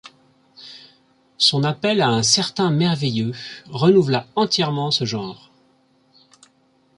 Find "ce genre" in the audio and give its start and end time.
4.89-5.51